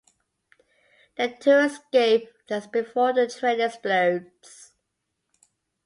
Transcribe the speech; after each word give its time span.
The 1.15 1.27
two 1.39 1.51
escape 1.57 2.29
just 2.49 2.71
before 2.71 3.13
the 3.13 3.27
train 3.27 3.61
explodes. 3.61 4.71